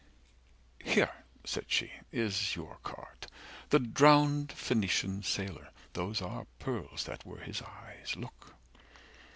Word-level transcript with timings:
Here, 0.83 1.11
said 1.45 1.65
she, 1.67 1.91
Is 2.11 2.55
your 2.55 2.77
card, 2.81 3.27
the 3.69 3.77
drowned 3.77 4.51
Phoenician 4.51 5.21
Sailor, 5.21 5.67
(Those 5.93 6.23
are 6.23 6.47
pearls 6.57 7.03
that 7.03 7.23
were 7.23 7.41
his 7.41 7.61
eyes. 7.61 8.15
Look!) 8.15 8.55